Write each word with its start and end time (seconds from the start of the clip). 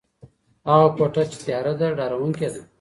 هغه 0.69 0.87
کوټه 0.97 1.23
چي 1.31 1.37
تياره 1.45 1.73
ده 1.79 1.87
ډارونکي 1.97 2.47
ده. 2.53 2.61